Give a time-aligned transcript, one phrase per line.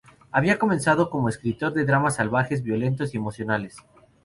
[0.31, 3.77] Había comenzado como un escritor de dramas salvajes, violentos y emocionales.